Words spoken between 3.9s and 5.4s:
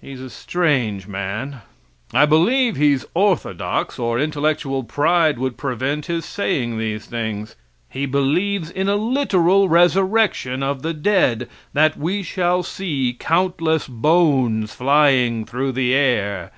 or intellectual pride